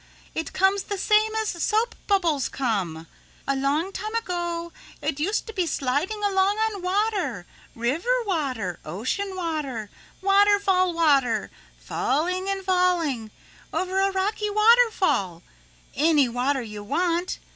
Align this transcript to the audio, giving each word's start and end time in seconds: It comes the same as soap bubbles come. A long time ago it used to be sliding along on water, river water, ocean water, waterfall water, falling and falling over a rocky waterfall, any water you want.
It 0.33 0.51
comes 0.51 0.81
the 0.81 0.97
same 0.97 1.35
as 1.35 1.49
soap 1.49 1.93
bubbles 2.07 2.49
come. 2.49 3.05
A 3.47 3.55
long 3.55 3.91
time 3.91 4.15
ago 4.15 4.71
it 4.99 5.19
used 5.19 5.45
to 5.45 5.53
be 5.53 5.67
sliding 5.67 6.23
along 6.23 6.57
on 6.57 6.81
water, 6.81 7.45
river 7.75 8.23
water, 8.25 8.79
ocean 8.83 9.35
water, 9.35 9.91
waterfall 10.19 10.91
water, 10.93 11.51
falling 11.79 12.49
and 12.49 12.65
falling 12.65 13.29
over 13.71 14.01
a 14.01 14.09
rocky 14.11 14.49
waterfall, 14.49 15.43
any 15.95 16.27
water 16.27 16.63
you 16.63 16.81
want. 16.83 17.37